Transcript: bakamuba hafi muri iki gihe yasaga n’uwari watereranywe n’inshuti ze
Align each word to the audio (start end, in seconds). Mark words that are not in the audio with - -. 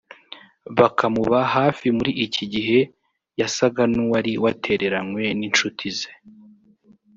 bakamuba 0.77 1.39
hafi 1.55 1.85
muri 1.97 2.11
iki 2.25 2.43
gihe 2.53 2.79
yasaga 3.39 3.83
n’uwari 3.93 4.31
watereranywe 4.43 5.23
n’inshuti 5.39 5.85
ze 5.97 6.09